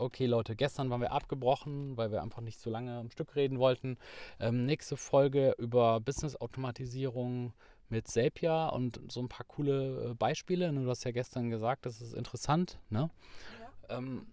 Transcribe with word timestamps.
okay 0.00 0.26
Leute, 0.26 0.56
gestern 0.56 0.90
waren 0.90 1.00
wir 1.00 1.12
abgebrochen, 1.12 1.96
weil 1.96 2.10
wir 2.10 2.22
einfach 2.22 2.40
nicht 2.40 2.60
so 2.60 2.70
lange 2.70 2.98
am 2.98 3.10
Stück 3.10 3.36
reden 3.36 3.58
wollten. 3.58 3.98
Ähm, 4.38 4.66
nächste 4.66 4.96
Folge 4.96 5.54
über 5.58 6.00
Business-Automatisierung 6.00 7.52
mit 7.88 8.08
Zapier 8.08 8.70
und 8.72 9.00
so 9.08 9.20
ein 9.20 9.28
paar 9.28 9.46
coole 9.46 10.10
äh, 10.10 10.14
Beispiele. 10.14 10.72
Du 10.72 10.88
hast 10.88 11.04
ja 11.04 11.10
gestern 11.10 11.50
gesagt, 11.50 11.86
das 11.86 12.00
ist 12.00 12.14
interessant. 12.14 12.78
Ne? 12.88 13.10
Ja. 13.88 13.98
Ähm, 13.98 14.26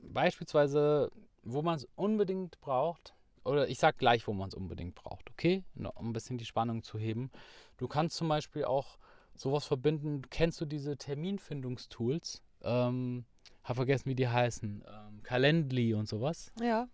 beispielsweise, 0.00 1.10
wo 1.42 1.62
man 1.62 1.76
es 1.76 1.86
unbedingt 1.94 2.60
braucht, 2.60 3.14
oder 3.44 3.68
ich 3.68 3.78
sag 3.78 3.98
gleich, 3.98 4.26
wo 4.26 4.32
man 4.32 4.48
es 4.48 4.54
unbedingt 4.54 4.94
braucht, 4.94 5.30
okay? 5.30 5.64
Um 5.94 6.10
ein 6.10 6.12
bisschen 6.12 6.38
die 6.38 6.44
Spannung 6.44 6.82
zu 6.82 6.98
heben. 6.98 7.30
Du 7.78 7.88
kannst 7.88 8.16
zum 8.16 8.28
Beispiel 8.28 8.64
auch 8.64 8.98
sowas 9.34 9.64
verbinden. 9.64 10.22
Kennst 10.30 10.60
du 10.60 10.66
diese 10.66 10.96
Terminfindungstools? 10.96 12.42
Ähm, 12.62 13.24
hab 13.64 13.76
vergessen, 13.76 14.08
wie 14.08 14.14
die 14.14 14.28
heißen. 14.28 14.84
Ähm, 14.86 15.22
Calendly 15.22 15.94
und 15.94 16.08
sowas. 16.08 16.52
Ja. 16.60 16.88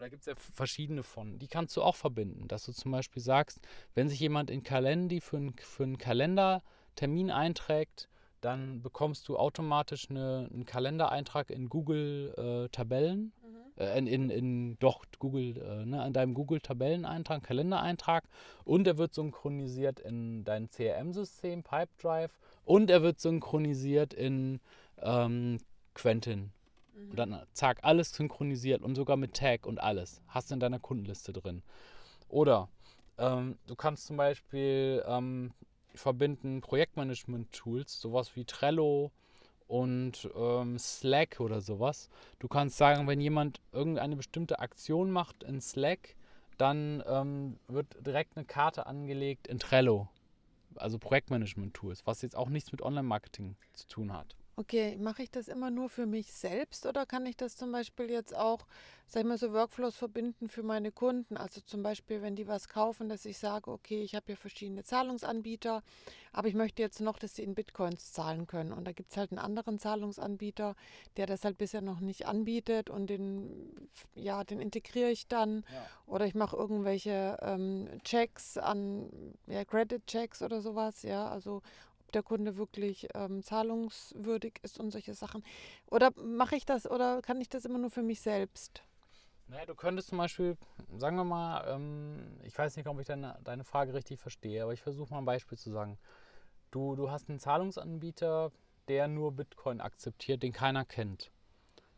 Da 0.00 0.08
gibt 0.08 0.22
es 0.22 0.26
ja 0.26 0.34
verschiedene 0.34 1.02
von. 1.02 1.38
Die 1.38 1.46
kannst 1.46 1.76
du 1.76 1.82
auch 1.82 1.94
verbinden, 1.94 2.48
dass 2.48 2.64
du 2.64 2.72
zum 2.72 2.90
Beispiel 2.90 3.22
sagst, 3.22 3.60
wenn 3.94 4.08
sich 4.08 4.18
jemand 4.20 4.50
in 4.50 4.62
Calendly 4.62 5.20
für, 5.20 5.36
ein, 5.36 5.54
für 5.56 5.84
einen 5.84 5.98
Kalendertermin 5.98 7.30
einträgt, 7.30 8.08
dann 8.40 8.82
bekommst 8.82 9.28
du 9.28 9.38
automatisch 9.38 10.10
eine, 10.10 10.50
einen 10.52 10.66
Kalendereintrag 10.66 11.50
in 11.50 11.68
Google 11.68 12.34
äh, 12.36 12.68
Tabellen, 12.68 13.32
mhm. 13.42 13.82
äh, 13.82 13.98
in, 13.98 14.06
in, 14.06 14.30
in, 14.30 14.78
doch 14.80 15.04
Google, 15.18 15.56
äh, 15.56 15.86
ne, 15.86 16.06
in 16.06 16.12
deinem 16.12 16.34
Google 16.34 16.60
Tabelleneintrag, 16.60 17.42
Kalendereintrag 17.42 18.24
und 18.64 18.86
er 18.86 18.98
wird 18.98 19.14
synchronisiert 19.14 20.00
in 20.00 20.44
dein 20.44 20.68
CRM-System, 20.68 21.62
Pipedrive 21.62 22.32
und 22.64 22.90
er 22.90 23.02
wird 23.02 23.20
synchronisiert 23.20 24.12
in 24.12 24.60
ähm, 25.02 25.58
Quentin. 25.94 26.52
Mhm. 26.94 27.10
Und 27.10 27.16
dann 27.16 27.46
zack, 27.52 27.78
alles 27.82 28.12
synchronisiert 28.12 28.82
und 28.82 28.94
sogar 28.94 29.16
mit 29.16 29.34
Tag 29.34 29.66
und 29.66 29.78
alles. 29.78 30.22
Hast 30.28 30.50
du 30.50 30.54
in 30.54 30.60
deiner 30.60 30.78
Kundenliste 30.78 31.32
drin. 31.32 31.62
Oder 32.28 32.68
ähm, 33.18 33.58
du 33.66 33.76
kannst 33.76 34.06
zum 34.06 34.16
Beispiel 34.16 35.04
ähm, 35.06 35.52
verbinden 35.94 36.60
Projektmanagement-Tools, 36.60 38.00
sowas 38.00 38.34
wie 38.34 38.44
Trello 38.44 39.12
und 39.66 40.28
ähm, 40.36 40.78
Slack 40.78 41.40
oder 41.40 41.60
sowas. 41.60 42.10
Du 42.38 42.48
kannst 42.48 42.76
sagen, 42.76 43.06
wenn 43.06 43.20
jemand 43.20 43.60
irgendeine 43.72 44.16
bestimmte 44.16 44.58
Aktion 44.58 45.10
macht 45.10 45.42
in 45.44 45.60
Slack, 45.60 46.16
dann 46.58 47.02
ähm, 47.06 47.58
wird 47.68 47.86
direkt 48.04 48.36
eine 48.36 48.46
Karte 48.46 48.86
angelegt 48.86 49.46
in 49.46 49.58
Trello. 49.58 50.08
Also 50.76 50.98
Projektmanagement-Tools, 50.98 52.06
was 52.06 52.22
jetzt 52.22 52.36
auch 52.36 52.48
nichts 52.48 52.72
mit 52.72 52.82
Online-Marketing 52.82 53.56
zu 53.74 53.86
tun 53.86 54.12
hat. 54.12 54.36
Okay, 54.56 54.96
mache 55.00 55.24
ich 55.24 55.30
das 55.32 55.48
immer 55.48 55.70
nur 55.70 55.88
für 55.88 56.06
mich 56.06 56.32
selbst 56.32 56.86
oder 56.86 57.06
kann 57.06 57.26
ich 57.26 57.36
das 57.36 57.56
zum 57.56 57.72
Beispiel 57.72 58.08
jetzt 58.08 58.36
auch, 58.36 58.66
sag 59.08 59.22
ich 59.22 59.28
mal, 59.28 59.36
so 59.36 59.52
Workflows 59.52 59.96
verbinden 59.96 60.48
für 60.48 60.62
meine 60.62 60.92
Kunden? 60.92 61.36
Also 61.36 61.60
zum 61.60 61.82
Beispiel, 61.82 62.22
wenn 62.22 62.36
die 62.36 62.46
was 62.46 62.68
kaufen, 62.68 63.08
dass 63.08 63.24
ich 63.24 63.38
sage, 63.38 63.68
okay, 63.68 64.02
ich 64.02 64.14
habe 64.14 64.26
hier 64.26 64.36
verschiedene 64.36 64.84
Zahlungsanbieter, 64.84 65.82
aber 66.32 66.46
ich 66.46 66.54
möchte 66.54 66.82
jetzt 66.82 67.00
noch, 67.00 67.18
dass 67.18 67.34
sie 67.34 67.42
in 67.42 67.56
Bitcoins 67.56 68.12
zahlen 68.12 68.46
können. 68.46 68.72
Und 68.72 68.84
da 68.84 68.92
gibt 68.92 69.10
es 69.10 69.16
halt 69.16 69.32
einen 69.32 69.40
anderen 69.40 69.80
Zahlungsanbieter, 69.80 70.76
der 71.16 71.26
das 71.26 71.44
halt 71.44 71.58
bisher 71.58 71.80
noch 71.80 71.98
nicht 71.98 72.26
anbietet 72.26 72.90
und 72.90 73.08
den, 73.08 73.88
ja, 74.14 74.44
den 74.44 74.60
integriere 74.60 75.10
ich 75.10 75.26
dann. 75.26 75.64
Ja. 75.72 75.86
Oder 76.06 76.26
ich 76.26 76.36
mache 76.36 76.56
irgendwelche 76.56 77.38
ähm, 77.42 77.88
Checks 78.04 78.56
an, 78.56 79.34
ja, 79.48 79.64
Credit-Checks 79.64 80.42
oder 80.42 80.60
sowas, 80.60 81.02
ja, 81.02 81.26
also 81.28 81.60
der 82.14 82.22
Kunde 82.22 82.56
wirklich 82.56 83.08
ähm, 83.14 83.42
zahlungswürdig 83.42 84.60
ist 84.62 84.78
und 84.78 84.90
solche 84.90 85.14
Sachen. 85.14 85.44
Oder 85.90 86.10
mache 86.16 86.56
ich 86.56 86.64
das 86.64 86.90
oder 86.90 87.22
kann 87.22 87.40
ich 87.40 87.48
das 87.48 87.64
immer 87.64 87.78
nur 87.78 87.90
für 87.90 88.02
mich 88.02 88.20
selbst? 88.20 88.82
Naja, 89.48 89.66
du 89.66 89.74
könntest 89.74 90.08
zum 90.08 90.18
Beispiel, 90.18 90.56
sagen 90.96 91.16
wir 91.16 91.24
mal, 91.24 91.64
ähm, 91.68 92.38
ich 92.42 92.56
weiß 92.56 92.76
nicht, 92.76 92.86
ob 92.88 92.98
ich 93.00 93.06
deine, 93.06 93.38
deine 93.44 93.64
Frage 93.64 93.92
richtig 93.92 94.18
verstehe, 94.20 94.62
aber 94.62 94.72
ich 94.72 94.80
versuche 94.80 95.12
mal 95.12 95.18
ein 95.18 95.26
Beispiel 95.26 95.58
zu 95.58 95.70
sagen. 95.70 95.98
Du, 96.70 96.96
du 96.96 97.10
hast 97.10 97.28
einen 97.28 97.38
Zahlungsanbieter, 97.38 98.52
der 98.88 99.06
nur 99.08 99.32
Bitcoin 99.32 99.80
akzeptiert, 99.80 100.42
den 100.42 100.52
keiner 100.52 100.84
kennt. 100.84 101.30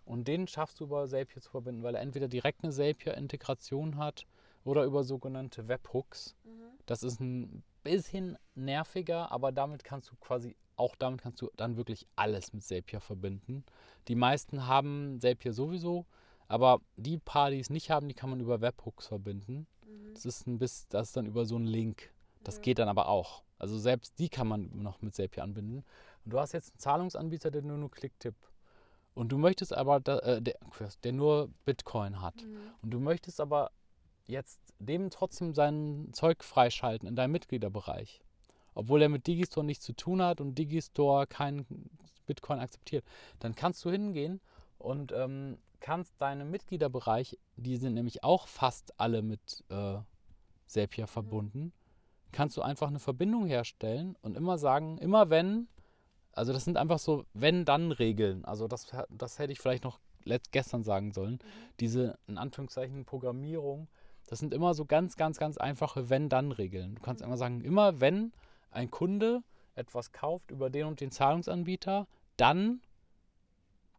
Und 0.04 0.28
den 0.28 0.46
schaffst 0.46 0.80
du 0.80 0.84
über 0.84 1.06
Zapier 1.08 1.40
zu 1.42 1.50
verbinden, 1.50 1.82
weil 1.82 1.94
er 1.94 2.00
entweder 2.00 2.28
direkt 2.28 2.62
eine 2.62 2.72
Zapier-Integration 2.72 3.96
hat 3.96 4.26
oder 4.64 4.84
über 4.84 5.04
sogenannte 5.04 5.68
Webhooks. 5.68 6.36
Mhm. 6.44 6.50
Das 6.86 7.02
ist 7.02 7.20
ein 7.20 7.64
bisschen 7.86 8.36
nerviger, 8.54 9.30
aber 9.32 9.52
damit 9.52 9.84
kannst 9.84 10.10
du 10.10 10.16
quasi, 10.16 10.56
auch 10.76 10.94
damit 10.96 11.22
kannst 11.22 11.40
du 11.40 11.50
dann 11.56 11.76
wirklich 11.76 12.06
alles 12.16 12.52
mit 12.52 12.62
Zapier 12.62 13.00
verbinden. 13.00 13.64
Die 14.08 14.14
meisten 14.14 14.66
haben 14.66 15.18
Zapier 15.20 15.52
sowieso, 15.52 16.06
aber 16.48 16.80
die 16.96 17.18
paar, 17.18 17.50
die 17.50 17.60
es 17.60 17.70
nicht 17.70 17.90
haben, 17.90 18.08
die 18.08 18.14
kann 18.14 18.30
man 18.30 18.40
über 18.40 18.60
Webhooks 18.60 19.06
verbinden. 19.06 19.66
Mhm. 19.86 20.14
Das 20.14 20.26
ist 20.26 20.46
ein 20.46 20.58
bisschen, 20.58 20.86
das 20.90 21.08
ist 21.08 21.16
dann 21.16 21.26
über 21.26 21.44
so 21.44 21.56
einen 21.56 21.66
Link. 21.66 22.12
Das 22.44 22.58
mhm. 22.58 22.62
geht 22.62 22.78
dann 22.78 22.88
aber 22.88 23.08
auch. 23.08 23.42
Also 23.58 23.78
selbst 23.78 24.18
die 24.18 24.28
kann 24.28 24.48
man 24.48 24.70
noch 24.74 25.00
mit 25.00 25.14
Zapier 25.14 25.42
anbinden. 25.42 25.84
Und 26.24 26.32
du 26.32 26.38
hast 26.38 26.52
jetzt 26.52 26.72
einen 26.72 26.80
Zahlungsanbieter, 26.80 27.50
der 27.50 27.62
nur 27.62 27.78
nur 27.78 27.90
Klicktipp. 27.90 28.34
Und 29.14 29.30
du 29.30 29.38
möchtest 29.38 29.72
aber, 29.72 29.96
äh, 29.96 30.42
der, 30.42 30.58
der, 31.04 31.12
nur 31.12 31.48
Bitcoin 31.64 32.20
hat. 32.20 32.36
Mhm. 32.42 32.58
Und 32.82 32.90
du 32.90 33.00
möchtest 33.00 33.40
aber 33.40 33.70
jetzt 34.26 34.60
dem 34.78 35.10
trotzdem 35.10 35.54
sein 35.54 36.10
Zeug 36.12 36.44
freischalten 36.44 37.08
in 37.08 37.16
deinem 37.16 37.32
Mitgliederbereich. 37.32 38.22
Obwohl 38.74 39.02
er 39.02 39.08
mit 39.08 39.26
Digistore 39.26 39.64
nichts 39.64 39.84
zu 39.84 39.94
tun 39.94 40.20
hat 40.20 40.40
und 40.40 40.56
Digistore 40.56 41.26
kein 41.26 41.66
Bitcoin 42.26 42.58
akzeptiert, 42.58 43.04
dann 43.38 43.54
kannst 43.54 43.84
du 43.84 43.90
hingehen 43.90 44.40
und 44.78 45.12
ähm, 45.12 45.58
kannst 45.80 46.14
deine 46.18 46.44
Mitgliederbereich, 46.44 47.38
die 47.56 47.76
sind 47.76 47.94
nämlich 47.94 48.22
auch 48.22 48.48
fast 48.48 48.98
alle 49.00 49.22
mit 49.22 49.64
äh, 49.70 49.98
Zapier 50.66 51.06
verbunden, 51.06 51.72
kannst 52.32 52.56
du 52.56 52.62
einfach 52.62 52.88
eine 52.88 52.98
Verbindung 52.98 53.46
herstellen 53.46 54.16
und 54.20 54.36
immer 54.36 54.58
sagen, 54.58 54.98
immer 54.98 55.30
wenn, 55.30 55.68
also 56.32 56.52
das 56.52 56.64
sind 56.64 56.76
einfach 56.76 56.98
so 56.98 57.24
wenn-dann-Regeln. 57.32 58.44
Also 58.44 58.68
das, 58.68 58.88
das 59.08 59.38
hätte 59.38 59.52
ich 59.52 59.60
vielleicht 59.60 59.84
noch 59.84 59.98
gestern 60.50 60.82
sagen 60.82 61.12
sollen. 61.12 61.34
Mhm. 61.34 61.38
Diese, 61.80 62.18
in 62.26 62.36
Anführungszeichen, 62.36 63.04
Programmierung 63.06 63.88
das 64.26 64.38
sind 64.38 64.52
immer 64.52 64.74
so 64.74 64.84
ganz, 64.84 65.16
ganz, 65.16 65.38
ganz 65.38 65.56
einfache 65.56 66.10
Wenn-Dann-Regeln. 66.10 66.96
Du 66.96 67.02
kannst 67.02 67.22
immer 67.22 67.36
sagen, 67.36 67.60
immer 67.60 68.00
wenn 68.00 68.32
ein 68.70 68.90
Kunde 68.90 69.42
etwas 69.74 70.12
kauft 70.12 70.50
über 70.50 70.70
den 70.70 70.86
und 70.86 71.00
den 71.00 71.10
Zahlungsanbieter, 71.10 72.06
dann 72.36 72.80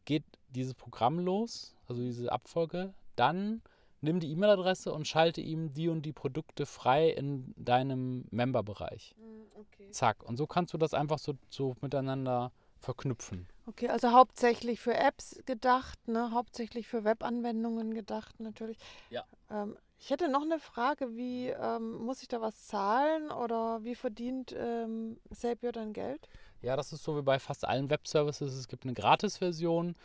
geht 0.05 0.23
dieses 0.49 0.73
Programm 0.73 1.19
los, 1.19 1.75
also 1.87 2.01
diese 2.01 2.31
Abfolge, 2.31 2.93
dann 3.15 3.61
nimm 4.01 4.19
die 4.19 4.31
E-Mail-Adresse 4.31 4.93
und 4.93 5.07
schalte 5.07 5.41
ihm 5.41 5.73
die 5.73 5.89
und 5.89 6.03
die 6.03 6.13
Produkte 6.13 6.65
frei 6.65 7.09
in 7.09 7.53
deinem 7.57 8.25
Member-Bereich. 8.31 9.15
Hm, 9.17 9.45
okay. 9.55 9.91
Zack. 9.91 10.23
Und 10.23 10.37
so 10.37 10.47
kannst 10.47 10.73
du 10.73 10.77
das 10.77 10.93
einfach 10.93 11.19
so, 11.19 11.33
so 11.49 11.75
miteinander 11.81 12.51
verknüpfen. 12.79 13.47
Okay, 13.65 13.89
also 13.89 14.11
hauptsächlich 14.11 14.79
für 14.79 14.93
Apps 14.93 15.41
gedacht, 15.45 16.07
ne? 16.07 16.31
hauptsächlich 16.31 16.87
für 16.87 17.03
Webanwendungen 17.03 17.93
gedacht 17.93 18.39
natürlich. 18.39 18.77
Ja. 19.09 19.25
Ähm, 19.49 19.75
ich 19.99 20.09
hätte 20.09 20.29
noch 20.29 20.43
eine 20.43 20.59
Frage, 20.59 21.15
wie 21.15 21.47
ähm, 21.47 21.93
muss 22.05 22.21
ich 22.21 22.27
da 22.27 22.41
was 22.41 22.67
zahlen 22.67 23.31
oder 23.31 23.83
wie 23.83 23.95
verdient 23.95 24.55
ähm, 24.57 25.17
Zapier 25.33 25.71
dein 25.71 25.93
Geld? 25.93 26.27
Ja, 26.61 26.75
das 26.75 26.93
ist 26.93 27.03
so 27.03 27.17
wie 27.17 27.21
bei 27.21 27.39
fast 27.39 27.65
allen 27.65 27.89
Webservices. 27.89 28.53
Es 28.53 28.67
gibt 28.67 28.83
eine 28.83 28.93
Gratis-Version, 28.93 29.95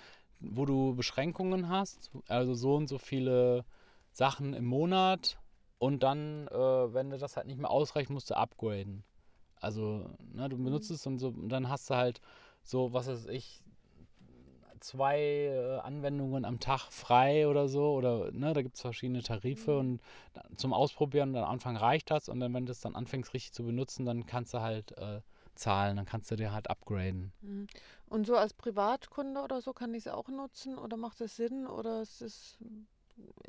wo 0.41 0.65
du 0.65 0.95
Beschränkungen 0.95 1.69
hast, 1.69 2.11
also 2.29 2.55
so 2.55 2.77
und 2.77 2.89
so 2.89 2.99
viele 2.99 3.65
Sachen 4.11 4.55
im 4.55 4.65
Monat 4.65 5.39
und 5.79 6.03
dann, 6.03 6.47
äh, 6.49 6.95
wenn 6.95 7.11
dir 7.11 7.19
das 7.19 7.37
halt 7.37 7.47
nicht 7.47 7.59
mehr 7.59 7.71
ausreicht, 7.71 8.11
musst 8.11 8.31
du 8.31 8.37
upgraden. 8.37 9.05
Also, 9.57 10.11
ne, 10.33 10.49
du 10.49 10.57
benutzt 10.57 10.91
mhm. 10.91 10.97
es 10.97 11.07
und 11.07 11.19
so, 11.19 11.29
und 11.29 11.49
dann 11.49 11.69
hast 11.69 11.91
du 11.91 11.95
halt 11.95 12.21
so, 12.63 12.93
was 12.93 13.09
weiß 13.09 13.27
ich, 13.27 13.63
zwei 14.83 15.21
äh, 15.21 15.79
Anwendungen 15.81 16.45
am 16.45 16.61
Tag 16.61 16.91
frei 16.91 17.49
oder 17.49 17.69
so. 17.69 17.93
Oder 17.93 18.31
ne, 18.33 18.53
da 18.53 18.63
gibt 18.63 18.77
es 18.77 18.81
verschiedene 18.81 19.23
Tarife 19.23 19.73
mhm. 19.73 19.79
und 19.79 20.01
zum 20.59 20.73
Ausprobieren, 20.73 21.37
am 21.37 21.45
Anfang 21.45 21.77
reicht 21.77 22.11
das 22.11 22.29
und 22.29 22.41
dann, 22.41 22.53
wenn 22.55 22.67
du 22.67 22.73
es 22.73 22.81
dann 22.81 22.95
anfängst 22.95 23.35
richtig 23.35 23.53
zu 23.53 23.65
benutzen, 23.65 24.05
dann 24.05 24.27
kannst 24.27 24.55
du 24.55 24.61
halt 24.61 24.97
äh, 24.99 25.21
zahlen, 25.55 25.97
dann 25.97 26.07
kannst 26.07 26.31
du 26.31 26.37
dir 26.37 26.53
halt 26.53 26.71
upgraden. 26.71 27.33
Mhm. 27.43 27.67
Und 28.07 28.27
so 28.27 28.37
als 28.37 28.55
Privatkunde 28.55 29.41
oder 29.41 29.61
so 29.61 29.73
kann 29.73 29.95
ich 29.95 30.07
es 30.07 30.13
auch 30.13 30.29
nutzen 30.29 30.79
oder 30.79 30.97
macht 30.97 31.21
das 31.21 31.37
Sinn 31.37 31.67
oder 31.67 32.03
ist 32.03 32.21
es 32.21 32.59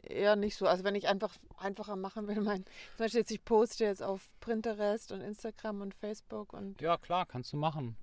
eher 0.03 0.35
nicht 0.35 0.55
so. 0.55 0.67
Also 0.67 0.83
wenn 0.83 0.95
ich 0.95 1.07
einfach 1.07 1.35
einfacher 1.57 1.95
machen 1.95 2.27
will, 2.27 2.41
mein, 2.41 2.63
zum 2.63 2.97
Beispiel 2.97 3.21
jetzt 3.21 3.31
ich 3.31 3.43
poste 3.43 3.85
jetzt 3.85 4.03
auf 4.03 4.29
Pinterest 4.39 5.11
und 5.11 5.21
Instagram 5.21 5.81
und 5.81 5.93
Facebook 5.93 6.53
und. 6.53 6.79
Ja, 6.81 6.97
klar, 6.97 7.25
kannst 7.25 7.53
du 7.53 7.57
machen. 7.57 7.95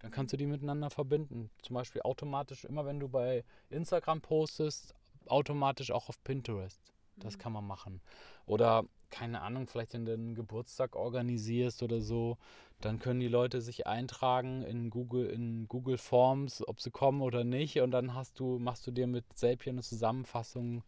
Dann 0.00 0.10
kannst 0.10 0.32
du 0.32 0.36
die 0.36 0.46
miteinander 0.46 0.90
verbinden. 0.90 1.50
Zum 1.62 1.74
Beispiel 1.74 2.02
automatisch, 2.02 2.64
immer 2.64 2.84
wenn 2.84 3.00
du 3.00 3.08
bei 3.08 3.44
Instagram 3.70 4.20
postest, 4.20 4.94
automatisch 5.26 5.90
auch 5.90 6.08
auf 6.08 6.22
Pinterest. 6.22 6.80
Das 7.16 7.36
mhm. 7.36 7.40
kann 7.40 7.52
man 7.52 7.66
machen. 7.66 8.00
Oder 8.46 8.84
keine 9.10 9.40
Ahnung, 9.40 9.66
vielleicht 9.66 9.94
in 9.94 10.04
den 10.04 10.34
Geburtstag 10.34 10.96
organisierst 10.96 11.82
oder 11.82 12.00
so, 12.00 12.38
dann 12.80 12.98
können 12.98 13.20
die 13.20 13.28
Leute 13.28 13.60
sich 13.60 13.86
eintragen 13.86 14.62
in 14.62 14.90
Google, 14.90 15.26
in 15.26 15.66
Google 15.68 15.96
Forms, 15.96 16.66
ob 16.66 16.80
sie 16.80 16.90
kommen 16.90 17.22
oder 17.22 17.44
nicht. 17.44 17.80
Und 17.80 17.92
dann 17.92 18.14
hast 18.14 18.38
du, 18.38 18.58
machst 18.58 18.86
du 18.86 18.90
dir 18.90 19.06
mit 19.06 19.24
Zapier 19.34 19.72
eine 19.72 19.82
Zusammenfassung. 19.82 20.82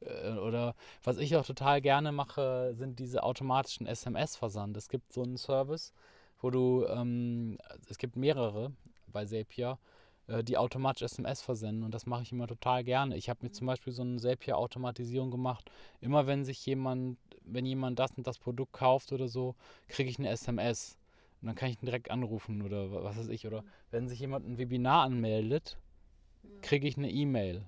Äh, 0.00 0.32
oder 0.38 0.74
was 1.02 1.18
ich 1.18 1.36
auch 1.36 1.44
total 1.44 1.80
gerne 1.80 2.12
mache, 2.12 2.74
sind 2.74 2.98
diese 2.98 3.22
automatischen 3.22 3.86
SMS-Versand. 3.86 4.76
Es 4.76 4.88
gibt 4.88 5.12
so 5.12 5.22
einen 5.22 5.36
Service, 5.36 5.92
wo 6.44 6.50
du, 6.50 6.84
ähm, 6.88 7.56
es 7.88 7.96
gibt 7.96 8.16
mehrere 8.16 8.70
bei 9.06 9.24
Zapier, 9.24 9.78
äh, 10.26 10.44
die 10.44 10.58
automatisch 10.58 11.00
SMS 11.00 11.40
versenden 11.40 11.84
und 11.84 11.94
das 11.94 12.04
mache 12.04 12.22
ich 12.22 12.32
immer 12.32 12.46
total 12.46 12.84
gerne. 12.84 13.16
Ich 13.16 13.30
habe 13.30 13.40
mir 13.42 13.50
zum 13.50 13.66
Beispiel 13.66 13.94
so 13.94 14.02
eine 14.02 14.18
Zapier-Automatisierung 14.18 15.30
gemacht. 15.30 15.70
Immer 16.02 16.26
wenn 16.26 16.44
sich 16.44 16.64
jemand, 16.66 17.16
wenn 17.44 17.64
jemand 17.64 17.98
das 17.98 18.10
und 18.18 18.26
das 18.26 18.38
Produkt 18.38 18.74
kauft 18.74 19.10
oder 19.12 19.26
so, 19.26 19.54
kriege 19.88 20.10
ich 20.10 20.18
eine 20.18 20.28
SMS. 20.28 20.98
Und 21.40 21.46
dann 21.46 21.56
kann 21.56 21.70
ich 21.70 21.80
ihn 21.80 21.86
direkt 21.86 22.10
anrufen 22.10 22.60
oder 22.60 22.92
was 22.92 23.16
weiß 23.16 23.28
ich. 23.28 23.46
Oder 23.46 23.64
wenn 23.90 24.06
sich 24.06 24.20
jemand 24.20 24.46
ein 24.46 24.58
Webinar 24.58 25.04
anmeldet, 25.04 25.78
kriege 26.60 26.86
ich 26.86 26.98
eine 26.98 27.10
E-Mail. 27.10 27.64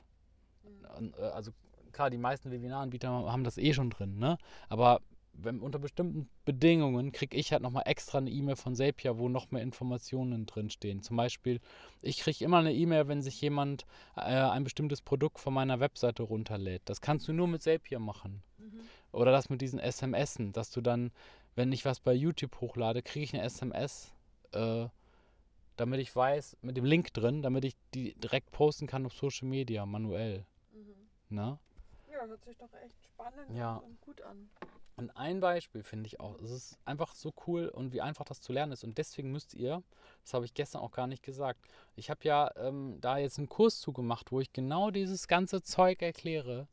Äh, 1.18 1.22
also 1.22 1.50
klar, 1.92 2.10
die 2.10 2.18
meisten 2.18 2.50
Webinaranbieter 2.50 3.08
haben 3.08 3.42
das 3.42 3.56
eh 3.56 3.72
schon 3.72 3.88
drin, 3.88 4.18
ne? 4.18 4.36
Aber 4.68 5.00
wenn, 5.38 5.60
unter 5.60 5.78
bestimmten 5.78 6.28
Bedingungen 6.44 7.12
kriege 7.12 7.36
ich 7.36 7.52
halt 7.52 7.62
nochmal 7.62 7.84
extra 7.86 8.18
eine 8.18 8.30
E-Mail 8.30 8.56
von 8.56 8.74
Zapier, 8.74 9.18
wo 9.18 9.28
noch 9.28 9.50
mehr 9.50 9.62
Informationen 9.62 10.46
drinstehen. 10.46 11.02
Zum 11.02 11.16
Beispiel, 11.16 11.60
ich 12.02 12.18
kriege 12.18 12.44
immer 12.44 12.58
eine 12.58 12.72
E-Mail, 12.72 13.08
wenn 13.08 13.22
sich 13.22 13.40
jemand 13.40 13.84
äh, 14.16 14.20
ein 14.20 14.64
bestimmtes 14.64 15.02
Produkt 15.02 15.38
von 15.38 15.54
meiner 15.54 15.80
Webseite 15.80 16.22
runterlädt. 16.22 16.82
Das 16.86 17.00
kannst 17.00 17.28
du 17.28 17.32
nur 17.32 17.48
mit 17.48 17.62
Zapier 17.62 17.98
machen. 17.98 18.42
Mhm. 18.58 18.80
Oder 19.12 19.32
das 19.32 19.48
mit 19.50 19.60
diesen 19.60 19.80
SMSen, 19.80 20.52
dass 20.52 20.70
du 20.70 20.80
dann, 20.80 21.10
wenn 21.54 21.72
ich 21.72 21.84
was 21.84 22.00
bei 22.00 22.12
YouTube 22.12 22.60
hochlade, 22.60 23.02
kriege 23.02 23.24
ich 23.24 23.34
eine 23.34 23.42
SMS, 23.42 24.14
äh, 24.52 24.86
damit 25.76 26.00
ich 26.00 26.14
weiß, 26.14 26.56
mit 26.62 26.76
dem 26.76 26.84
Link 26.84 27.12
drin, 27.12 27.42
damit 27.42 27.64
ich 27.64 27.76
die 27.94 28.14
direkt 28.14 28.50
posten 28.50 28.86
kann 28.86 29.06
auf 29.06 29.12
Social 29.12 29.48
Media, 29.48 29.84
manuell. 29.86 30.46
Mhm. 30.72 30.94
Na? 31.28 31.58
Ja, 32.26 32.30
hört 32.30 32.44
sich 32.44 32.56
doch 32.56 32.72
echt 32.84 33.04
spannend 33.04 33.56
ja. 33.56 33.76
und 33.76 34.00
gut 34.00 34.20
an. 34.22 34.50
Und 34.96 35.10
ein 35.10 35.40
Beispiel 35.40 35.82
finde 35.82 36.06
ich 36.06 36.20
auch, 36.20 36.40
es 36.40 36.50
ist 36.50 36.78
einfach 36.84 37.14
so 37.14 37.32
cool 37.46 37.68
und 37.68 37.92
wie 37.92 38.00
einfach 38.00 38.24
das 38.24 38.40
zu 38.40 38.52
lernen 38.52 38.72
ist. 38.72 38.82
Und 38.82 38.96
deswegen 38.96 39.30
müsst 39.30 39.54
ihr, 39.54 39.82
das 40.22 40.34
habe 40.34 40.46
ich 40.46 40.54
gestern 40.54 40.80
auch 40.80 40.90
gar 40.90 41.06
nicht 41.06 41.22
gesagt, 41.22 41.60
ich 41.96 42.08
habe 42.08 42.20
ja 42.24 42.50
ähm, 42.56 42.98
da 43.00 43.18
jetzt 43.18 43.38
einen 43.38 43.48
Kurs 43.48 43.78
zugemacht, 43.78 44.32
wo 44.32 44.40
ich 44.40 44.52
genau 44.52 44.90
dieses 44.90 45.28
ganze 45.28 45.62
Zeug 45.62 46.00
erkläre, 46.00 46.66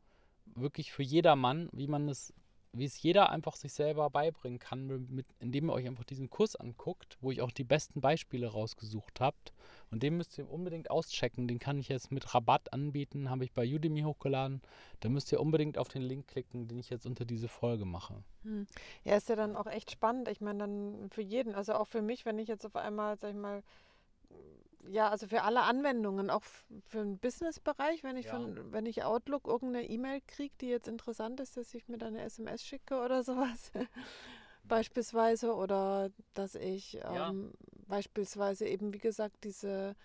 wirklich 0.46 0.92
für 0.92 1.04
jedermann, 1.04 1.70
wie 1.74 1.88
man 1.88 2.08
es 2.08 2.34
wie 2.74 2.86
es 2.86 3.02
jeder 3.02 3.30
einfach 3.30 3.56
sich 3.56 3.72
selber 3.72 4.10
beibringen 4.10 4.60
kann, 4.60 5.08
mit, 5.10 5.28
indem 5.40 5.70
ihr 5.70 5.74
euch 5.74 5.88
einfach 5.88 6.04
diesen 6.04 6.30
Kurs 6.30 6.56
anguckt, 6.56 7.18
wo 7.22 7.32
ich 7.32 7.42
auch 7.42 7.52
die 7.52 7.64
besten 7.64 8.02
Beispiele 8.02 8.48
rausgesucht 8.48 9.22
habt. 9.22 9.54
Und 9.92 10.02
den 10.02 10.18
müsst 10.18 10.38
ihr 10.40 10.50
unbedingt 10.50 10.90
auschecken. 10.90 11.48
Den 11.48 11.60
kann 11.60 11.78
ich 11.78 11.88
jetzt 11.88 12.12
mit 12.12 12.34
Rabatt 12.34 12.74
anbieten, 12.74 13.30
habe 13.30 13.46
ich 13.46 13.54
bei 13.54 13.64
Udemy 13.64 14.02
hochgeladen. 14.02 14.62
Da 15.02 15.10
müsst 15.10 15.32
ihr 15.32 15.40
unbedingt 15.40 15.78
auf 15.78 15.88
den 15.88 16.02
Link 16.02 16.28
klicken, 16.28 16.68
den 16.68 16.80
ich 16.80 16.90
jetzt 16.90 17.06
unter 17.06 17.26
diese 17.26 17.48
Folge 17.48 17.86
mache. 17.86 18.24
Hm. 18.42 18.66
Ja, 19.04 19.16
ist 19.16 19.30
ja 19.30 19.36
dann 19.36 19.56
auch 19.56 19.68
echt 19.68 19.92
spannend. 19.92 20.28
Ich 20.28 20.42
meine, 20.42 20.60
dann 20.60 21.10
für 21.12 21.22
jeden, 21.22 21.54
also 21.54 21.74
auch 21.74 21.88
für 21.88 22.02
mich, 22.02 22.26
wenn 22.26 22.40
ich 22.40 22.48
jetzt 22.48 22.66
auf 22.66 22.76
einmal, 22.76 23.18
sag 23.18 23.30
ich 23.30 23.40
mal, 23.40 23.62
ja, 24.90 25.10
also 25.10 25.28
für 25.28 25.44
alle 25.44 25.62
Anwendungen, 25.62 26.30
auch 26.30 26.44
für 26.44 27.00
den 27.00 27.18
Businessbereich, 27.18 28.04
wenn 28.04 28.18
ich 28.18 28.28
ja. 28.28 28.34
von, 28.34 28.72
wenn 28.72 28.86
ich 28.86 29.04
Outlook 29.04 29.48
irgendeine 29.48 29.88
E-Mail 29.88 30.22
kriege, 30.28 30.54
die 30.62 30.68
jetzt 30.68 30.88
interessant 30.88 31.40
ist, 31.40 31.58
dass 31.58 31.74
ich 31.74 31.88
mir 31.88 31.98
dann 31.98 32.16
eine 32.16 32.24
SMS 32.24 32.64
schicke 32.64 33.00
oder 33.00 33.24
sowas. 33.24 33.72
beispielsweise. 34.64 35.56
Oder 35.56 36.10
dass 36.34 36.56
ich 36.56 36.94
ja. 36.94 37.30
ähm, 37.30 37.54
beispielsweise 37.88 38.68
eben, 38.68 38.94
wie 38.94 39.00
gesagt, 39.00 39.44
diese 39.44 39.96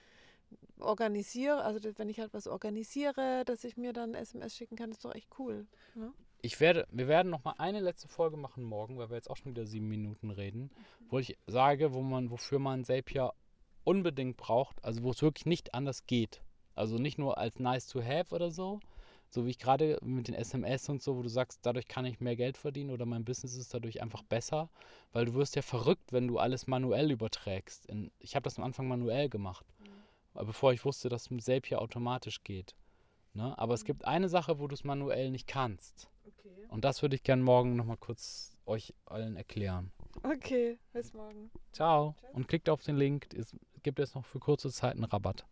organisiere, 0.80 1.62
also 1.62 1.80
wenn 1.96 2.08
ich 2.08 2.20
halt 2.20 2.32
was 2.32 2.46
organisiere, 2.46 3.44
dass 3.44 3.64
ich 3.64 3.76
mir 3.76 3.92
dann 3.92 4.14
SMS 4.14 4.56
schicken 4.56 4.76
kann, 4.76 4.90
ist 4.90 5.04
doch 5.04 5.14
echt 5.14 5.28
cool. 5.38 5.66
Ne? 5.94 6.12
Ich 6.40 6.60
werde, 6.60 6.86
wir 6.92 7.08
werden 7.08 7.30
noch 7.30 7.42
mal 7.44 7.54
eine 7.58 7.80
letzte 7.80 8.08
Folge 8.08 8.36
machen 8.36 8.62
morgen, 8.62 8.96
weil 8.96 9.10
wir 9.10 9.16
jetzt 9.16 9.28
auch 9.28 9.36
schon 9.36 9.50
wieder 9.50 9.66
sieben 9.66 9.88
Minuten 9.88 10.30
reden, 10.30 10.62
mhm. 10.62 11.06
wo 11.10 11.18
ich 11.18 11.36
sage, 11.46 11.92
wo 11.94 12.00
man, 12.00 12.30
wofür 12.30 12.60
man 12.60 12.84
Zapier 12.84 13.32
unbedingt 13.88 14.36
braucht, 14.36 14.84
also 14.84 15.02
wo 15.02 15.10
es 15.10 15.22
wirklich 15.22 15.46
nicht 15.46 15.74
anders 15.74 16.06
geht. 16.06 16.42
Also 16.74 16.98
nicht 16.98 17.16
nur 17.18 17.38
als 17.38 17.58
nice 17.58 17.88
to 17.88 18.02
have 18.04 18.34
oder 18.34 18.50
so, 18.50 18.80
so 19.30 19.46
wie 19.46 19.50
ich 19.50 19.58
gerade 19.58 19.98
mit 20.02 20.28
den 20.28 20.34
SMS 20.34 20.90
und 20.90 21.02
so, 21.02 21.16
wo 21.16 21.22
du 21.22 21.30
sagst, 21.30 21.60
dadurch 21.62 21.88
kann 21.88 22.04
ich 22.04 22.20
mehr 22.20 22.36
Geld 22.36 22.58
verdienen 22.58 22.90
oder 22.90 23.06
mein 23.06 23.24
Business 23.24 23.56
ist 23.56 23.72
dadurch 23.72 24.02
einfach 24.02 24.22
besser, 24.22 24.68
weil 25.12 25.24
du 25.24 25.34
wirst 25.34 25.56
ja 25.56 25.62
verrückt, 25.62 26.12
wenn 26.12 26.28
du 26.28 26.38
alles 26.38 26.66
manuell 26.66 27.10
überträgst. 27.10 27.88
Ich 28.18 28.36
habe 28.36 28.44
das 28.44 28.58
am 28.58 28.64
Anfang 28.64 28.88
manuell 28.88 29.30
gemacht, 29.30 29.64
mhm. 29.78 30.46
bevor 30.46 30.74
ich 30.74 30.84
wusste, 30.84 31.08
dass 31.08 31.22
es 31.22 31.30
mit 31.30 31.42
Zapier 31.42 31.80
automatisch 31.80 32.44
geht. 32.44 32.76
Ne? 33.32 33.58
Aber 33.58 33.72
mhm. 33.72 33.76
es 33.76 33.84
gibt 33.84 34.04
eine 34.04 34.28
Sache, 34.28 34.58
wo 34.60 34.68
du 34.68 34.74
es 34.74 34.84
manuell 34.84 35.30
nicht 35.30 35.46
kannst. 35.46 36.10
Okay. 36.26 36.66
Und 36.68 36.84
das 36.84 37.00
würde 37.00 37.16
ich 37.16 37.22
gerne 37.22 37.42
morgen 37.42 37.74
nochmal 37.74 37.96
kurz 37.96 38.58
euch 38.66 38.94
allen 39.06 39.36
erklären. 39.36 39.92
Okay, 40.22 40.78
bis 40.92 41.12
morgen. 41.14 41.50
Ciao. 41.72 42.14
Tschüss. 42.18 42.30
Und 42.34 42.48
klickt 42.48 42.68
auf 42.68 42.82
den 42.82 42.96
Link. 42.96 43.28
Es 43.34 43.56
gibt 43.82 43.98
jetzt 43.98 44.14
noch 44.14 44.24
für 44.24 44.38
kurze 44.38 44.70
Zeit 44.70 44.94
einen 44.94 45.04
Rabatt. 45.04 45.46